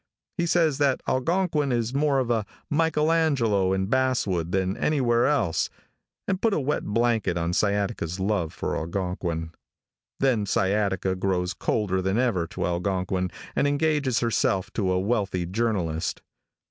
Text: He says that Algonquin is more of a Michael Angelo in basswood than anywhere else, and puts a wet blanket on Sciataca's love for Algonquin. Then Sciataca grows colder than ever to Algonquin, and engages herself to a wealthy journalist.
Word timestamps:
He 0.35 0.47
says 0.47 0.79
that 0.79 1.03
Algonquin 1.07 1.71
is 1.71 1.93
more 1.93 2.17
of 2.17 2.31
a 2.31 2.43
Michael 2.71 3.11
Angelo 3.11 3.71
in 3.71 3.85
basswood 3.85 4.51
than 4.51 4.75
anywhere 4.75 5.27
else, 5.27 5.69
and 6.27 6.41
puts 6.41 6.55
a 6.55 6.59
wet 6.59 6.83
blanket 6.85 7.37
on 7.37 7.51
Sciataca's 7.53 8.19
love 8.19 8.51
for 8.51 8.75
Algonquin. 8.75 9.51
Then 10.19 10.47
Sciataca 10.47 11.13
grows 11.19 11.53
colder 11.53 12.01
than 12.01 12.17
ever 12.17 12.47
to 12.47 12.65
Algonquin, 12.65 13.29
and 13.55 13.67
engages 13.67 14.21
herself 14.21 14.73
to 14.73 14.91
a 14.91 14.99
wealthy 14.99 15.45
journalist. 15.45 16.23